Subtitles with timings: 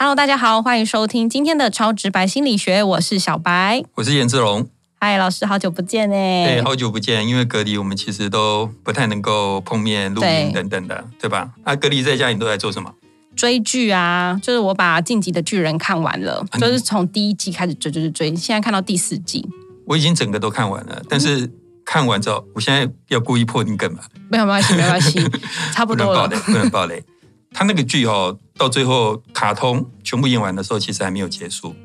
[0.00, 3.82] Hello，大家好，欢迎收听今天的超直白心理学，我是小白。
[3.96, 4.66] 我是颜志龙。
[5.00, 6.46] 嗨，老师，好久不见哎。
[6.46, 11.50] 对，好久不见，因为隔离，我们其实都不太能够碰面、录音等等的，对吧？
[11.64, 12.94] 啊，隔离在家，你都在做什么？
[13.38, 19.48] 追剧啊，就是我把《晋级的巨人》看完了，就是从第一季开始追，追，追，现在看到第四季。
[19.86, 21.48] 我已经整个都看完了，但是
[21.84, 24.00] 看完之后，我现在要故意破你梗嘛？
[24.28, 25.24] 没有关系，没关系，
[25.72, 26.26] 差不多了。
[26.28, 27.04] 不能暴雷，不能暴雷。
[27.52, 31.76] 他那个剧哦，到最后卡通全部演完的时候，其实还没有结束。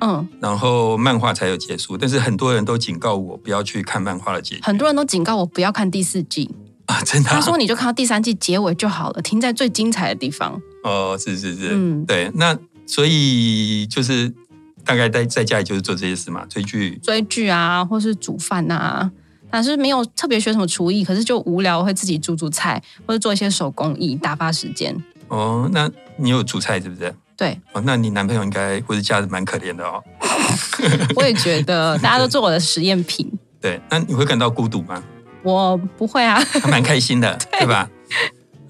[0.00, 4.62] 嗯，然后漫画才有结束，但是很多人都警告我不要去看漫画的结局。
[4.62, 6.50] 很多人都警告我不要看第四季
[6.86, 7.28] 啊，真的。
[7.28, 10.60] 他说你就看到第三季结尾就好了，停在最精彩的地方。
[10.82, 12.30] 哦，是是是，嗯，对。
[12.34, 14.32] 那所以就是
[14.84, 19.10] 大概在在家里就是做这些事嘛，追剧、追剧啊，或是煮饭啊。
[19.50, 24.96] 但是没有特别学什么厨艺，可是就无聊会自己煮煮菜，或者做一些手工艺打发时间。
[25.28, 27.14] 哦，那你有煮菜是不是？
[27.36, 27.58] 对。
[27.72, 30.02] 哦，那你男朋友应该或者家人蛮可怜的哦。
[31.14, 33.30] 我也觉得，大家都做我的实验品。
[33.60, 35.02] 对，那你会感到孤独吗？
[35.42, 37.88] 我不会啊，还蛮开心的， 对吧？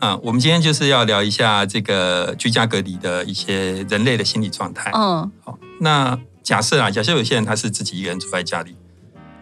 [0.02, 4.90] 嗯，我们今天就是要聊一下这个居家隔离的一些人类的心理状态。
[4.92, 8.74] 嗯，好，那假设啊，假设有些人他是自己一个人住在家里，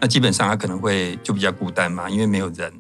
[0.00, 2.72] 那基本上他可能会就比较孤单嘛，因为没有人。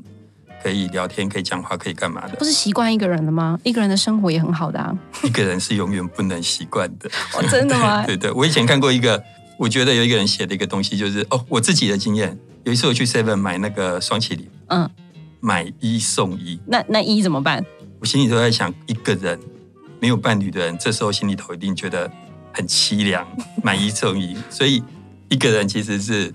[0.62, 2.36] 可以聊天，可以讲话，可以干嘛的？
[2.36, 3.58] 不是习惯一个人了吗？
[3.64, 4.94] 一个人的生活也很好的啊。
[5.22, 7.08] 一个人是永远不能习惯的。
[7.32, 8.04] 哦，真的吗？
[8.04, 9.24] 对对，我以前看过一个，
[9.56, 12.38] 我觉得有一个人写的一个东西，就是哦，我自己的经验。
[12.64, 14.90] 有一次我去 Seven 买那个双麒麟，嗯，
[15.40, 16.58] 买一送一。
[16.66, 17.64] 那那一怎么办？
[17.98, 19.38] 我心里都在想，一个人
[20.00, 22.10] 没有伴侣的人，这时候心里头一定觉得
[22.52, 23.26] 很凄凉。
[23.62, 24.82] 买一送一， 所以
[25.28, 26.32] 一个人其实是。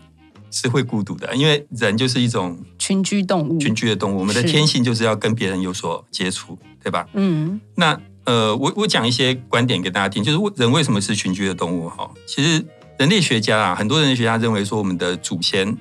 [0.51, 7.05] 是会孤独的，因为人就是一种群居动物，群居的动物，我们的天性就是要跟别人有所接触，对吧？
[7.13, 11.89] 嗯，那呃，我我讲一些观点给大家听，就是人为什么是群居的动物？
[11.89, 12.63] 哈，其实
[12.97, 15.75] 人类学家啊，很多人类学家认为说，我们的祖先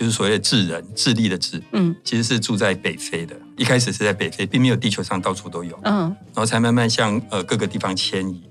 [0.00, 8.42] 就是所谓的智人，智力的智，嗯，其实是住在北非的，一开始是在北非，并没有地球上到处都有，嗯，然后才慢慢向呃各个地方迁移，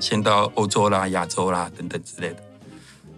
[0.00, 2.42] 迁到欧洲啦、亚洲啦等等之类的。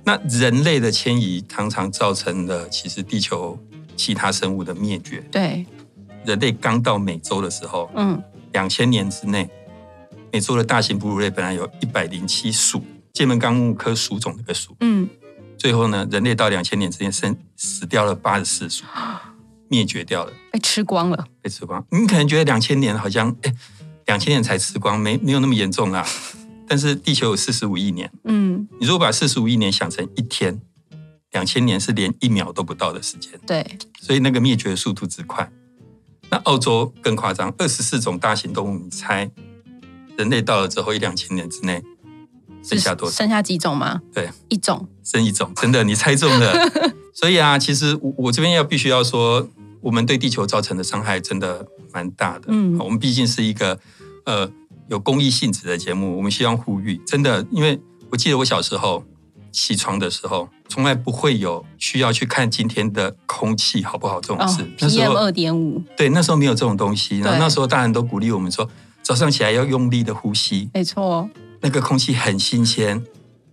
[0.05, 3.59] 那人类的迁移常常造成了其实地球
[3.97, 5.25] 其他生物的灭绝。
[5.31, 5.65] 对，
[6.27, 8.23] 人类刚到美洲的时候，嗯，
[8.53, 9.49] 两千年之内，
[10.31, 12.85] 美洲的大型哺乳类本来有一百零七属，
[13.15, 15.09] 界门纲目科属种的个属，嗯，
[15.59, 18.85] 最后呢，人类到两千年之间生死掉了八十四属，
[19.69, 21.85] 灭绝掉了，被吃光了，被吃光。
[21.91, 23.53] 你可能觉得两千年好像，哎，
[24.07, 26.07] 两千年才吃光，没没有那么严重啦。
[26.69, 30.61] 但是地球有四十五亿年，嗯，你如果把四十五亿年想成一天，
[31.33, 33.67] 两千年是连一秒都不到的时间，对，
[34.01, 35.51] 所以那个灭绝的速度之快。
[36.31, 39.31] 那澳洲更夸张，二十四种大型动物，你猜
[40.19, 41.83] 人类到了之后一两千年之内
[42.69, 43.17] 剩下多少？
[43.17, 44.01] 剩下几种吗？
[44.13, 46.53] 对，一种，剩一种，真的，你猜中了。
[47.15, 49.49] 所以啊，其实我我这边要必须要说，
[49.81, 52.47] 我们对地球造成的伤害真的蛮大的。
[52.49, 53.79] 嗯，我们毕竟是一个
[54.25, 54.51] 呃。
[54.91, 57.79] 有公益性质的节目，我们希望呼吁，真的，因为
[58.09, 59.05] 我记得我小时候
[59.53, 64.67] 起床的时候，从来不会有需要去看今天的空气好不好这种事。
[64.79, 67.19] PM 二点五，对，那时候没有这种东西。
[67.19, 68.67] 然后那时候大人都鼓励我们说，
[69.03, 70.71] 早上起来要用力的呼吸。
[70.73, 71.29] 没错，
[71.61, 73.03] 那个空气很新鲜。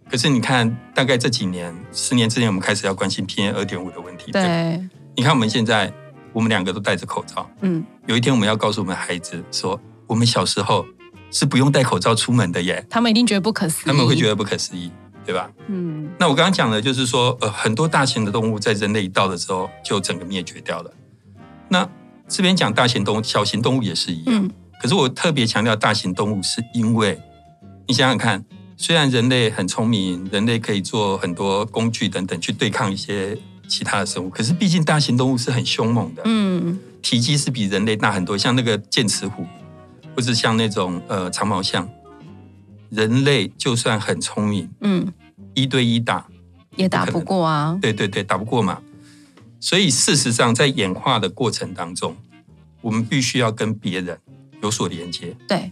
[0.10, 4.32] 可是你看，大概这几年，十年之前，我们开始要关心 PM 二点五的问题。
[4.32, 4.80] 对，
[5.16, 5.92] 你看我们现在，
[6.32, 7.50] 我们两个都戴着口罩。
[7.62, 10.86] 嗯，有一天我们要告诉我们孩子说，我们小时候。
[11.32, 14.90] 是不用戴口罩出门的耶，他们一定觉得不可思议，他们会觉得不可思议，
[15.26, 15.52] 对吧？
[15.68, 20.94] 嗯，那我刚刚讲的就是说，呃，很多大型的动物在人类一到的时候就整个灭绝掉了。
[21.68, 21.86] 那
[22.30, 24.50] 这边讲大型动物，小型动物也是一样。
[24.80, 27.20] 可是我特别强调大型动物，是因为
[27.88, 28.44] 你想想看，
[28.78, 33.38] 虽然人类很聪明，人类可以做很多工具等等去对抗一些
[33.68, 39.46] 其他的生物，可是毕竟大型动物是很凶猛的，嗯，体积是比人类大很多，像那个剑齿虎。
[40.18, 41.90] 或是像那种呃长毛象，
[42.90, 45.12] 人类就算很聪明，嗯，
[45.54, 46.26] 一对一打
[46.78, 47.78] 也打不过啊。
[47.82, 48.80] 对对对，打不过嘛。
[49.60, 52.16] 所以事实上，在演化的过程当中，
[52.80, 54.18] 我们必须要跟别人
[54.64, 55.70] 有所连接，对，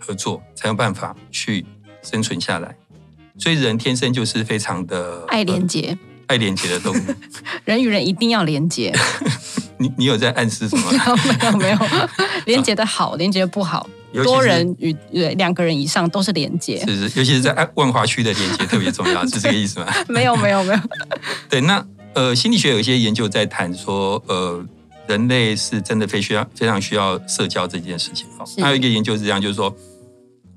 [0.00, 1.64] 合作才有办法去
[2.02, 2.74] 生存下来。
[3.38, 7.00] 所以人天生就是非常的爱连接、爱连接的动物。
[7.64, 8.92] 人与人一定要连接。
[9.78, 10.92] 你你有在暗示什么？
[11.36, 11.78] 没有没有，
[12.44, 13.88] 连接的好，连接不好。
[14.24, 19.86] 多人与对两个人以上都是连接，是是，尤其是在万华区的连接特别重要，是这个意思吗？
[20.08, 20.80] 没有没有没有。
[21.48, 24.62] 对，那呃，心理学有一些研究在谈说，呃，
[25.06, 28.26] 人类是真的非需要非常需要社交这件事情。
[28.36, 29.74] 哦，还有一个研究是这样，就是说，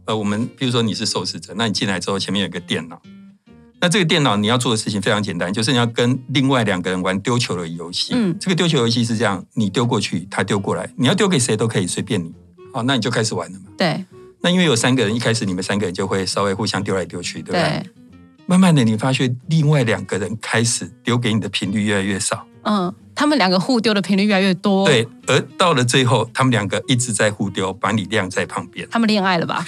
[0.06, 3.02] 呃，我们比如说你是受试者，那你进来之后前面有个电脑。
[3.82, 8.14] 那这个电脑你要做的事情非常简单，就是你要跟另外两个人玩丢球的游戏。
[8.16, 12.34] 嗯，这个丢球游戏是这样，你丢过去，他丢过来，你要丢给谁都可以，随便你。
[12.74, 13.66] 好，那你就开始玩了嘛。
[13.78, 14.06] 对。
[14.40, 17.90] 那因为有三个人，一开始你们三个人就会稍微互相丢来丢去，对不对？
[18.46, 22.46] 慢慢的，你发现另外两个人开始丢给你的频率越来越少。
[22.64, 22.94] 嗯。
[23.16, 28.88] 他们两个互丢的频率越来越多，对，而到了最后，他们两个一直在互丢，把你晾在旁边。
[28.90, 29.66] 他们恋爱了吧？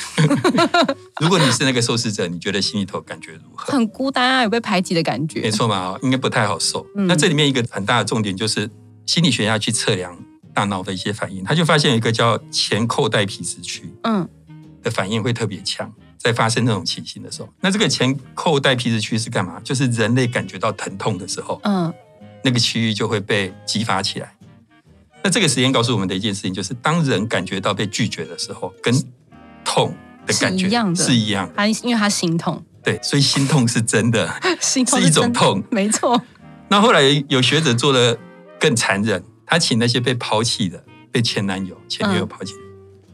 [1.21, 3.71] 如果你是那个受试者，你觉得心里头感觉如何？
[3.73, 5.41] 很孤单啊，有被排挤的感觉。
[5.41, 6.85] 没错嘛，应该不太好受。
[6.95, 8.69] 那这里面一个很大的重点就是
[9.05, 10.17] 心理学家去测量
[10.53, 14.27] 大脑的一些反应，他就发现有一个叫前扣带皮质区，嗯，
[14.81, 17.49] 的反应会特别强，在发生那种情形的时候。
[17.61, 19.59] 那这个前扣带皮质区是干嘛？
[19.63, 21.93] 就是人类感觉到疼痛的时候，嗯。
[22.45, 24.31] 那个区域就会被激发起来。
[25.23, 28.93] 那这个实验告诉我们的一件事情，就是当人感觉到被拒绝的时候，跟
[29.63, 29.91] 痛
[30.27, 31.03] 的感觉是一样的。
[31.03, 34.31] 是，一样他因为他心痛，对，所以心痛是真的，
[34.61, 36.21] 心痛是一种痛，没错。
[36.69, 38.15] 那后来有学者做的
[38.59, 42.53] 更残忍，他请那些被抛弃的、被前男友、前女友抛弃，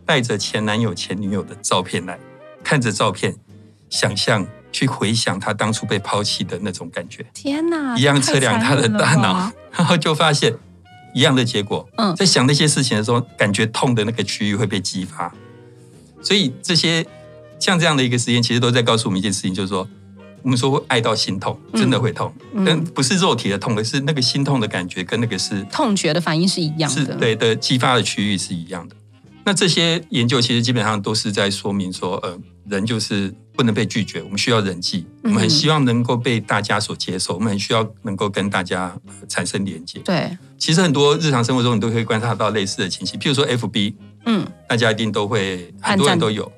[0.05, 2.19] 带着前男友、前女友的照片来
[2.61, 3.37] 看着照片，
[3.89, 4.45] 想象。
[4.71, 7.97] 去回想他当初被抛弃的那种感觉，天哪！
[7.97, 10.53] 一样测量他的大脑， 然后就发现
[11.13, 11.87] 一样的结果。
[11.97, 15.33] 嗯，在想那些事情的时候，感觉痛的那个区域会被激发。
[16.21, 17.05] 所以这些
[17.59, 19.87] 像这样的一个实验，其实都在告诉我们一件事情，就是说，
[20.43, 22.33] 我们说会爱到心痛，真的会痛，
[22.65, 28.95] 但不是肉体的痛，而是那个心痛的感觉跟那个是痛觉的反应是一样的，对的，激发的区域是一样的。
[29.43, 38.95] 那这些研究其实基本上都是在说明说，呃，人就是不能被拒绝，我们需要人际，我们很希望能够被大家所接受，我们很需要能够跟大家
[39.27, 39.99] 产生连接。
[39.99, 43.95] 对，其实很多日常生活中你都可以观察到类似的情形，譬如说 FB，
[44.25, 46.49] 嗯，大家一定都会，很多人都有，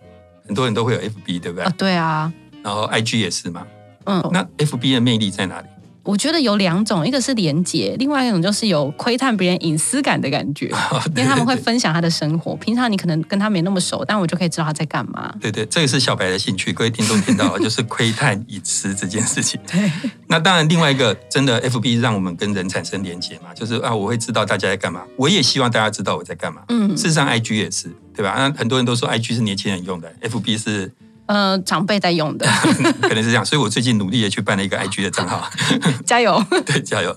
[0.46, 1.64] 很多人都会有 FB，对不对？
[1.64, 2.34] 啊，对啊。
[2.64, 3.66] 然后 IG 也是嘛，
[4.06, 5.68] 嗯，那 FB 的魅力在哪里？
[6.04, 10.68] 我觉得有两种，一个是连接，另外一种就是有窥探别人隐私感的感觉，
[11.16, 12.56] 因为他们会分享他的生活。
[12.58, 15.34] 平常你可能跟他没那么熟，但我就可以知道他在干嘛。
[15.40, 19.60] 对对，这个是小白的兴趣，各位听众听到了，就是窥探隐私这件事情。
[19.72, 19.90] 对。
[20.28, 26.64] 那当然，另外一个真的 FB 让我们跟人产生连接嘛，就是啊，我会知道大家在干嘛，我也希望大家知道我在干嘛。
[26.68, 26.94] 嗯。
[26.98, 28.36] 事实上，IG 也是，对吧？
[28.38, 30.92] 那很多人都说 IG 是年轻人用的，FB 是。
[31.26, 32.46] 呃，长辈在用的，
[33.02, 35.50] 可能是这样，所以我最近努力的去办了一个 IG 的账号，
[36.06, 37.16] 加油， 对，加油。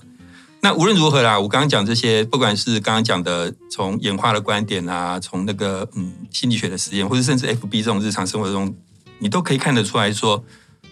[0.61, 8.73] 那无论如何啦，我刚刚讲这些，不管是刚刚讲的从演化的观点啊，从那个嗯心理学的实验，或者甚至 FB 这种日常生活中，
[9.19, 10.43] 你都可以看得出来说，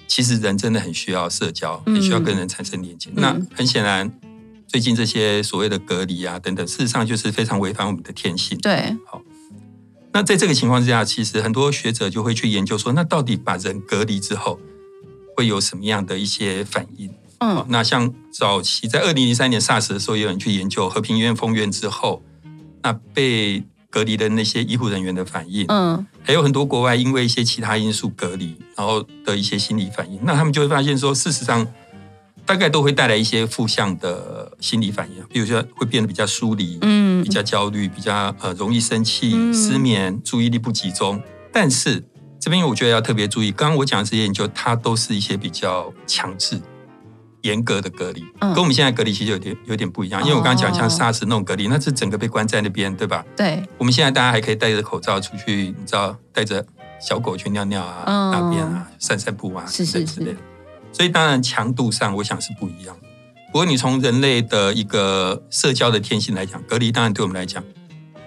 [0.08, 3.10] 其实人真的很需要社交，很需要跟人产生连接。
[3.16, 4.12] 那很显然，
[4.68, 8.58] 最近这些所谓的隔离啊等等，事实上就是非常违反我们的天性。
[8.60, 9.20] 对，好。
[10.16, 14.58] 那在这个情况之下，其实很多学者就会去研究说，那到底把人隔离之后
[15.36, 17.12] 会有什么样的一些反应？
[17.40, 22.24] 嗯，那像早期在二零零三年 SARS 的时候，有人去研究和平医院封院之后，
[22.82, 25.66] 那被隔离的那些医护人员的反应。
[25.68, 30.18] 嗯，还有很多国外因为一些其他因素隔离，然后的一些心理反应。
[30.24, 31.68] 那他们就会发现说，事实上。
[32.48, 41.22] 大概都会带来一些负向的心理反应，比如说会变得比较疏离，嗯，比较焦虑，比较呃容易生气、失眠、注意力不集中。
[41.52, 42.04] 但是
[42.40, 46.62] 这边我觉得要特别注意，刚刚我讲的这些研究，它都是一些比较强制、
[47.42, 50.22] 严格的隔离，跟我们现在隔离其实有点有点不一样。
[50.24, 53.24] 因为我刚刚讲像 SARS 那种隔离，那是整个被关在那边，对吧？
[53.36, 53.64] 对。
[53.78, 56.66] 我们现在大家还可以戴着口罩出去，你知道，带着
[57.00, 60.36] 小狗去尿尿啊、大便啊、散散步啊，是是是。
[60.92, 62.96] 所以当然强度上，我想是不一样。
[63.56, 67.64] 不过你从人类的一个社交的天性来讲，隔离当然对我们来讲，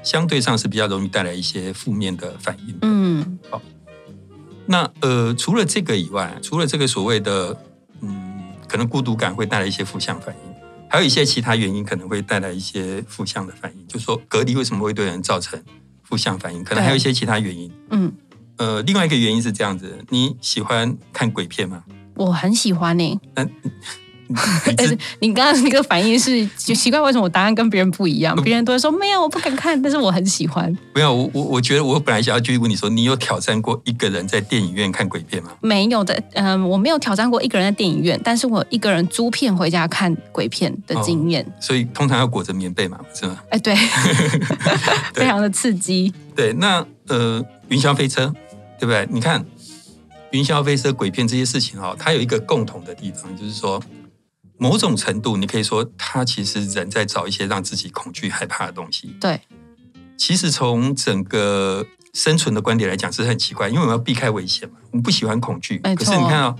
[0.02, 2.78] 相对上是比较容易带来一些负面的反应。
[2.80, 3.60] 嗯，好。
[4.64, 7.54] 那呃，除了这个以外，除了这个所谓的
[8.00, 10.54] 嗯，可能孤独感会带来一些负向反应，
[10.88, 13.86] 还有一些其他原因可能会带来一些负向的反应。
[13.86, 15.62] 就说隔离为什么会对人造成
[16.04, 16.64] 负向反应？
[16.64, 17.70] 可能还有一些其他原因。
[17.90, 18.10] 嗯，
[18.56, 21.84] 呃，另外一个原因是这样子：你喜欢看鬼片吗？
[22.14, 23.20] 我很喜欢呢。
[23.34, 23.50] 嗯，
[25.20, 28.36] 你刚刚那个反应是就奇怪，为什么我答案跟别人不一样？
[28.42, 30.70] 别人都会说没有，我不敢看，但是我很喜欢。
[30.94, 35.52] 没有，我我我觉得我本来想要继续问你说，你有挑战过一个人在电影院看鬼片吗？
[35.60, 41.44] 没有的，嗯，我没有挑战过一个人在电影院，但是我一个人租片回家看鬼片的经验。
[41.60, 43.38] 所以通常要裹着棉被嘛，是吗？
[43.50, 43.74] 哎， 对，
[45.14, 46.12] 非常的刺激。
[46.36, 48.32] 对，那呃，云霄飞车，
[48.78, 49.08] 对不对？
[49.10, 49.44] 你看。
[50.32, 53.82] 云霄飞车、鬼片这些事情哦，它有一个共同的地方，就是说，
[54.58, 59.16] 某种程度，你可以说，他其实人在找一些让自己恐惧、害怕的东西。
[59.20, 59.40] 对，
[60.16, 65.78] 其实从整个生存的观点来讲，是很奇怪，因为我们要避开危险嘛，我们不喜欢恐惧。
[65.78, 66.56] 可是你看哦，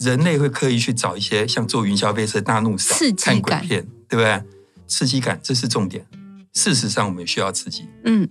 [0.00, 4.42] 人类会刻意去找一些像坐云霄飞车、大怒扫、看鬼片，对不对？
[4.86, 6.06] 刺激感，这是重点。
[6.52, 7.88] 事实上，我们需要刺激。
[8.04, 8.28] 嗯，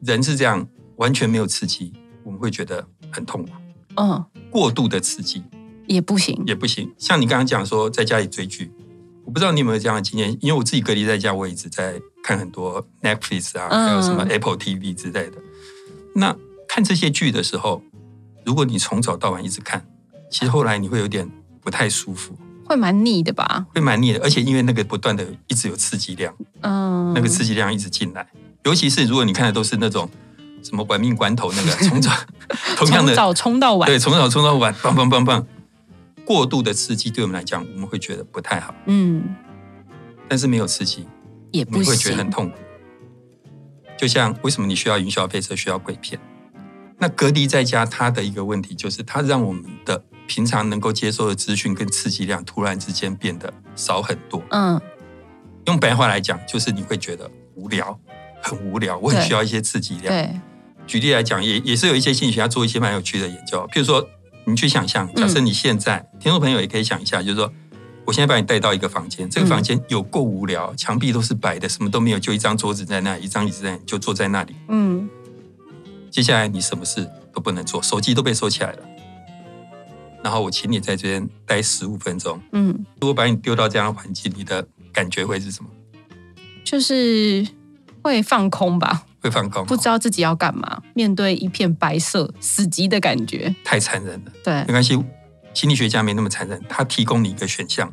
[0.00, 0.66] 人是这样，
[0.96, 1.92] 完全没有刺激，
[2.24, 3.50] 我们会觉得很痛苦。
[3.96, 5.44] 嗯，过度的刺激
[5.86, 6.92] 也不行，也不行。
[6.98, 8.70] 像你刚刚讲说在家里追剧，
[9.24, 15.38] 我不知道你有没有这样的经验，因为我自己隔离在家，我一直在看很多 Netflix 啊，还有什么 Apple TV 之类的。
[16.14, 16.34] 那
[16.68, 17.82] 看这些剧的时候，
[18.44, 19.84] 如果你从早到晚一直看，
[20.30, 21.28] 其实后来你会有点
[21.60, 23.66] 不太舒服，会蛮腻的吧？
[23.74, 28.26] 会蛮腻的，而且因为那个不断的一直有刺激量，嗯，那个刺激量一直进来，
[28.64, 30.08] 尤其是如果你看的都是那种。
[30.64, 32.08] 什么玩命关头那个从早
[32.78, 35.44] 同样的从早冲到晚，对，从早冲到晚，棒棒棒棒，
[36.24, 38.74] 过度的刺激对我们来讲，我们会觉得不太好。
[38.86, 39.34] 嗯，
[40.28, 41.06] 但是没有刺激
[41.50, 42.56] 也不会觉得很痛苦。
[43.98, 46.20] 就像为什么你需要云霄飞车，需要鬼片？
[46.98, 54.42] 那隔离在家，它的一个问题就是，它让我们的平常能够接受的资讯跟刺激量，突然之间变得少很多。
[54.50, 54.80] 嗯，
[55.66, 57.98] 用白话来讲，就是你会觉得无聊，
[58.40, 60.06] 很无聊，我很需要一些刺激量。
[60.06, 60.40] 对。
[60.84, 63.64] 举例来讲，也也是有一些心理学家做一些蛮有趣的研究。
[63.72, 64.08] 譬如说，
[64.44, 67.52] 你去想象，假设你现在，听众朋友也可以想一下，就是说，
[68.04, 74.56] 我现在把你带到一个房间，这个房间有够无聊，墙壁都是白的，什么都没有，就一张桌子在那，一张椅子在，就坐在那里。
[74.68, 75.08] 嗯。
[76.10, 78.78] 接下来你什么事都不能做，手机都被收起来了。
[80.22, 82.40] 然后我请你在这边待十五分钟。
[82.52, 82.84] 嗯。
[83.00, 85.70] 如果把你丢到这样的环境，你的感觉会是什么？
[86.64, 87.46] 就是
[88.02, 89.04] 会放空吧。
[89.22, 94.32] 会放空，不知道自己要干嘛，面对一片白色死寂的感觉，太残忍了。
[94.42, 94.98] 对，没关系，
[95.54, 97.90] 心理学家没那么残忍，他提供你一个选项，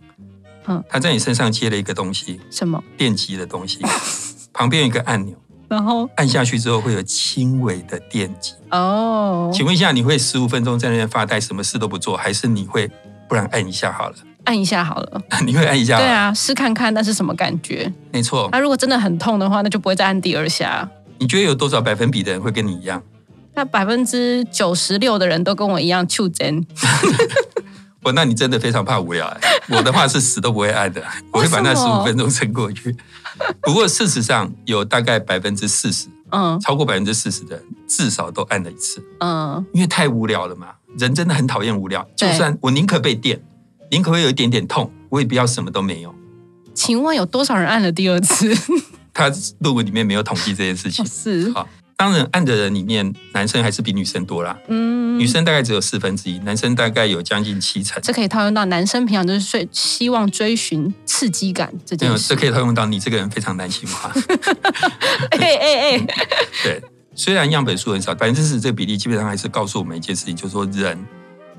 [0.65, 2.83] 嗯，他在你身上接了一个东西，什么？
[2.97, 3.79] 电极的东西，
[4.51, 5.35] 旁边有一个按钮，
[5.67, 8.53] 然后按下去之后会有轻微的电击。
[8.71, 12.89] 哦，请问一下，你会十五分钟在那边发呆，什么事都不做，还是你会
[13.27, 14.15] 不然按一下好了？
[14.45, 15.97] 按一下好了， 你会按一下？
[15.99, 17.91] 对啊，试看看那是什么感觉？
[18.11, 18.49] 没错。
[18.51, 20.89] 那如果真的很痛的话，那就不会再按第二下。
[21.19, 23.01] 你觉得有多少百分比的人会跟你一样？
[23.55, 26.65] 那百分之九十六的人都跟我一样触针。
[28.01, 29.39] 我 那你真的非常怕无聊哎！
[29.69, 32.95] 我的话是死都不会按的， 我会把那十五分钟撑过去。
[33.61, 40.67] 不过事实上有大概百分之四十，嗯，超过百分之四十的人至少都按了一次，嗯，因为太无聊了嘛。
[40.97, 43.41] 人真的很讨厌无聊，就算我宁可被电，
[43.91, 46.15] 宁可会有一点点痛，我也不要什么都没有。
[46.73, 48.55] 请问有多少人按了第二次？
[49.19, 51.05] 他论文里面没有统计这件事情。
[51.05, 54.57] 是好，当然按的人里面，男生还是比女生多啦。
[54.69, 58.01] 嗯，女生大概只有四分之一，男生大概有将近七成。
[58.01, 62.29] 这可以套用到男生平常就是睡，希望追寻刺激感这件事。
[62.29, 64.13] 这可以套用到你这个人非常男性化。
[65.31, 66.07] 哎哎哎，
[66.63, 66.81] 对，
[67.13, 70.97] 虽然样本数很少，百分之十这个比例基本上还是告诉我们一件事情，就是说人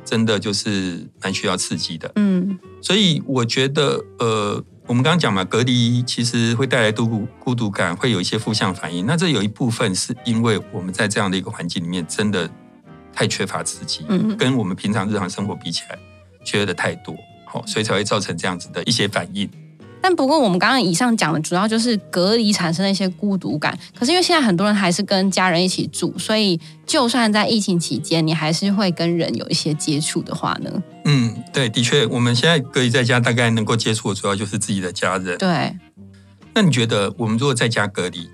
[0.05, 2.11] 真的就是蛮需要刺激的。
[2.15, 4.65] 嗯，所以我觉得呃。
[4.91, 9.07] 我们刚刚讲嘛，隔离其实会带来孤孤独感，会有一些负向反应。
[9.07, 12.51] 那这有一部分是因为我们在这样的一个环境里面，真的
[13.13, 14.05] 太缺乏刺激，
[14.37, 15.97] 跟我们平常日常生活比起来，
[16.43, 17.15] 缺的太多，
[17.47, 19.49] 好，所以才会造成这样子的一些反应。
[20.03, 23.79] 但不过，我们刚刚以上讲的主要就是隔离产生的一些孤独感。
[23.95, 30.83] 可是因为现在很多人还是跟家人一起住，所以就算在疫情期间，你还是会跟人有一些接触的话呢？
[31.05, 35.37] 嗯，对，的确，我们现在隔离在家，大概能够接触的主要就是自己的家人。
[35.39, 35.77] 对。
[36.55, 38.29] 那你觉得，我们如果在家隔离，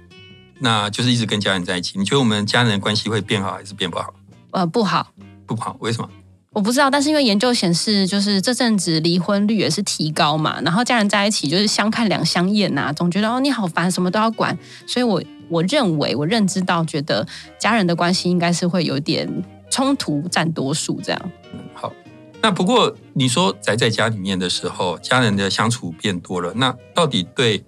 [0.61, 4.15] 那就是一直跟家人在一起，你觉得我们家人的关系会变好还是变不好？
[4.53, 5.13] 呃，不好。
[5.47, 5.77] 不好？
[5.81, 6.09] 为什么？
[6.57, 17.27] 我不知道，但是因为研究显示，就是这阵子离婚率也是提高嘛，然后家人在一起就是相看两相厌呐，总觉得哦你好烦，什么都要管，所以我我认为我认知到，觉得
[17.59, 19.31] 家人的关系应该是会有点
[19.71, 21.31] 冲突占多数这样。
[21.53, 21.93] 嗯好，
[22.41, 27.63] 那不过你说宅在家里面的时候，家人的相处变多了，那到底对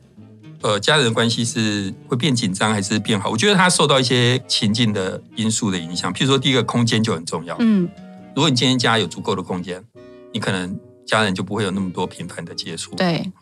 [0.62, 3.28] 呃家人的关系是会变紧张还是变好？
[3.28, 7.87] 我觉得他受到一些情境的因素的影响，譬如说第一个空间就很重要，嗯。
[8.38, 9.85] 如果你今天家有足够的空间，
[10.33, 12.95] 你可能家人就不会有那么多频繁的接触。
[12.95, 13.33] 对。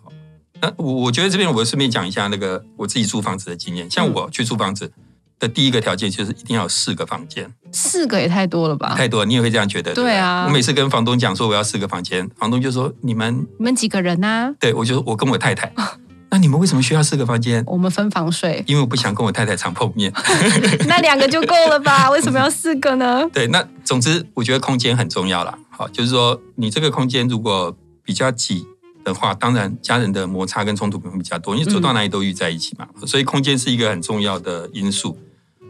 [0.62, 3.90] 那我我觉得这边我顺便讲一下那个我自己租房子的经验。
[3.90, 4.90] 像我去租房子
[5.38, 7.52] 的第一个条件就是一定要有四个房间。
[7.72, 8.94] 四个也太多了吧？
[8.96, 9.92] 太多，你也会这样觉得？
[9.92, 10.46] 对啊。
[10.46, 14.54] 我每次跟房东讲说我要四个房间，房东就说你们你们几个人呢？
[14.58, 15.70] 对，我就我跟我太太。
[16.30, 17.62] 那你们为什么需要四个房间？
[17.66, 20.12] 我们分房睡，因为我不想跟我太太常碰面。
[20.86, 22.10] 那两个就够了吧？
[22.12, 23.26] 为什么要四个呢？
[23.32, 25.56] 对，那总之我觉得空间很重要啦。
[25.70, 28.66] 好，就是说你这个空间如果比较挤
[29.04, 32.86] 的话，当然家人的摩擦跟冲突可能比较多，因为走到哪里都遇在一起嘛。
[33.06, 35.18] 所以空间是一个很重要的因素。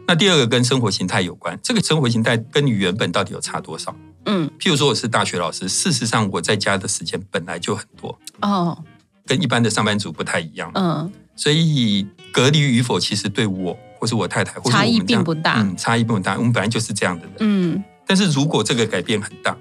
[0.07, 3.95] 那第二个跟生活形态有关，这个生活形态跟你原本到底有差多少？
[4.25, 8.77] 嗯，譬如说我是大学老师，事实上我在家的时间本来就很多哦。
[9.27, 16.37] 跟一般的上班族不太一样，嗯，所以隔离与否，其实对我或是我太太，差异并不大，嗯，差异并不大。
[16.37, 17.83] 我们本来就是这样的人，嗯。
[18.07, 19.55] 但是如果这个改变很大，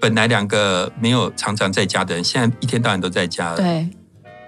[0.00, 3.86] 本来两个没有常常在家的人，现在一天到晚都在家了，对，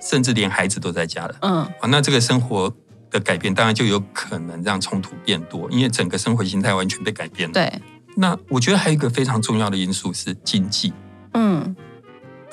[0.01, 2.75] 甚至连孩子都在家了，嗯，好，那这个生活
[3.11, 7.53] 的改变，当然就有可能让冲突变多，因为整个生活形态完全被改变了。
[7.53, 7.71] 对，
[8.17, 10.93] 那我觉得还有一个非常重要的因素是经济，
[11.35, 11.77] 嗯。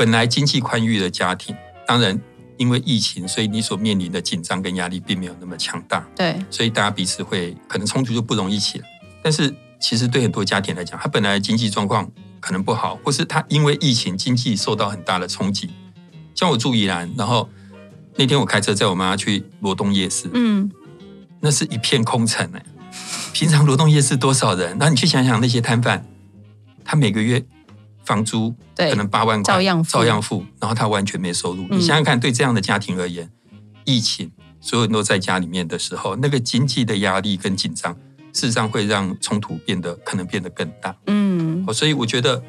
[0.01, 1.55] 本来经济宽裕的家庭，
[1.85, 2.19] 当然
[2.57, 6.03] 因为疫情，所以你所面临的紧张跟压力并没有那么强大。
[6.15, 8.85] 对，所以大家彼此会可能冲突就不容易起来。
[9.21, 15.69] 但是其实对很多家庭来讲，他本来经济状况可能不好，或是他因为疫情经济受到很大的冲击。
[16.33, 17.47] 像我住宜兰，然后
[18.15, 20.67] 那天我开车载我妈去罗东夜市，嗯，
[21.39, 22.63] 那是一片空城哎。
[23.33, 24.75] 平常罗东夜市多少人？
[24.79, 26.03] 那你去想想那些摊贩，
[26.83, 27.45] 他每个月。
[28.03, 31.67] 房租可能八万块，照样照样付，然后他完全没收入。
[31.69, 33.29] 你想想看，对这样的家庭而言，
[33.85, 37.93] 疫情所有人都在家里面的时候，那个经济的压力跟紧张，
[38.33, 40.95] 事实上会让冲突变得可能变得更大。
[41.07, 42.43] 嗯，所以我觉得，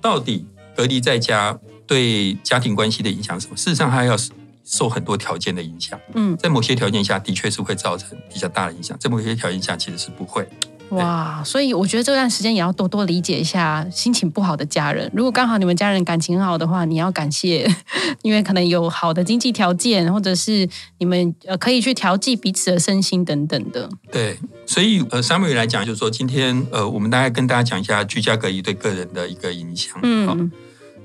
[0.00, 0.46] 到底
[0.76, 3.56] 隔离在家对家庭关系的影响什么？
[3.56, 4.16] 事实上，它要
[4.64, 5.98] 受很多条件的影响。
[6.14, 10.48] 嗯，在某些条件下的确是会造成比较大的影响，在某些条件下其实是不会。
[10.90, 15.10] 哇，所以我觉得这段时间也要多多理解一下心情不好的家人。
[15.12, 17.68] 如果刚好你们家人感情很好的话，你要感谢，
[18.22, 23.88] 因为可能有好的经济条件，或者是你们呃可以去调剂彼此的身心等等的。
[24.12, 29.98] 对，所以呃，summary 来讲，就是说今天呃，我们大概跟大家讲一下居家隔离对个人的一个影响。
[30.04, 30.50] 嗯，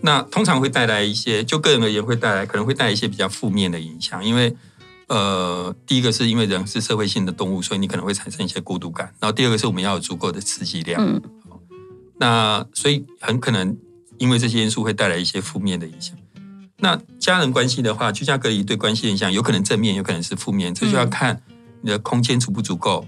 [0.01, 4.55] 那通常会带来一些，就个人而言会带来可能会带来一些比较负面的影响，因为。
[5.11, 9.13] 呃，第一个是因为人是社会性的动物，所以你可能会产生一些孤独感。
[9.19, 11.05] 然后第二个是我们要有足够的刺激量。
[11.05, 11.21] 嗯，
[12.17, 13.75] 那所以很可能
[14.19, 16.15] 因为这些因素会带来一些负面的影响。
[16.77, 21.41] 那家人关系的话，居家隔离对关系影响有可能正面，有可能是负面，这就要看
[21.81, 23.05] 你的空间足不足够。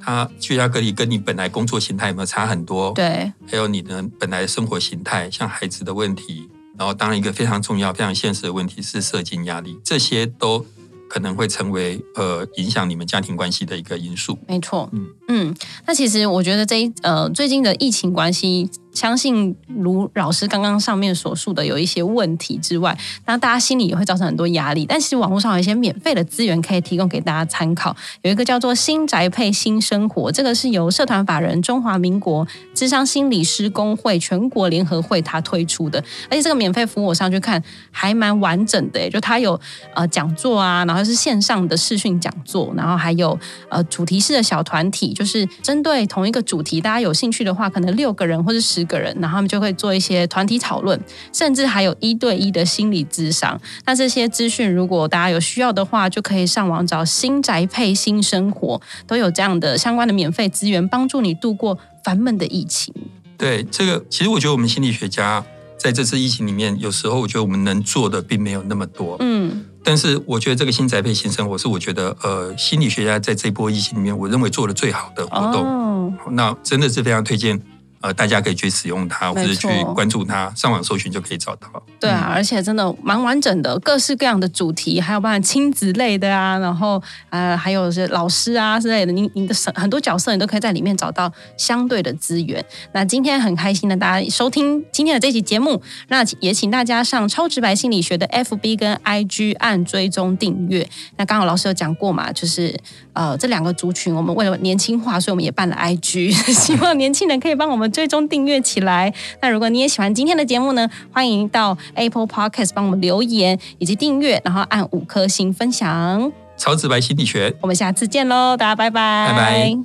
[0.00, 2.92] 他居家隔离跟你本来工作形态有没有差很多？
[2.92, 10.64] 对，还有你的本来的生活形态，像孩子的问题，然后当然一个非常重要、非常现实的问题是社经压力，这些都。
[11.10, 14.38] 可能会成为呃影响你们家庭关系的一个因素。
[14.46, 15.54] 没错，嗯嗯，
[15.86, 18.70] 那其实我觉得这一呃最近的疫情关系。
[18.92, 24.84] 相信如老师刚刚上面所述的有一些问题之外，那大家心里也会造成很多压力。
[24.84, 39.58] 但其实网络上有一些免费的资源可以提供给大家参考，有一个叫做“新宅配新生活”，这个是由社团法人中华民国智商心理师工会全国联合会他推出的，而且这个免费服务我上去看还蛮完整的，就它有
[39.94, 48.79] 呃讲座啊，然后是线上的视讯讲座，然后还有呃主题式的小团体，就是针对同一个主题，大家有兴趣的话，可能六个人或者十。
[48.84, 50.98] 个人，然后他们就会做一些团体讨论，
[51.32, 53.60] 甚至还有一对一的心理咨商。
[53.86, 62.94] 那这些资讯，如果大家有需要的话，就可以上网找新宅配新生活，都有这样的相关的免费资源，帮助你度过烦闷的疫情。
[63.36, 65.44] 对这个，其实我觉得我们心理学家
[65.78, 69.16] 在这次疫情里面，有时候我觉得我们能做的并没有那么多。
[69.20, 75.64] 嗯，但是我觉得这个新宅配新生活是我觉得呃心理学家在这波疫情里面，我认为做的最好的活动。
[75.64, 77.58] 哦，那真的是非常推荐。
[78.00, 81.68] 呃，大家可以去使用它，或者去关注它，上网搜寻就可以找到。
[82.00, 92.64] 对啊，而且真的蛮完整的，各式各样的主题，还有包括亲子类的啊，然后呃，还有是老师啊之类的，你你的很多角色，你都可以在里面找到相对的资源。
[92.94, 100.88] 那今天很开心的大家收听今天的这期节目，那也请大家上超直白心理学的 FB 跟 IG 按追踪订阅。
[101.18, 102.74] 那刚好老师有讲过嘛，就是
[103.12, 107.89] 呃这两个族群，我们为了年轻化，所以我们也办了 IG， 希望年轻人可以帮我们。
[107.90, 109.12] 最终订阅起来。
[109.40, 116.32] 那如果你也喜欢今天的节目呢，欢迎到 Apple Podcast 帮我们留言以及订阅，然后按五颗星分享。
[116.56, 119.80] 超直白心理学，我们下次见喽，大家拜拜，拜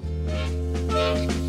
[0.89, 1.44] 拜。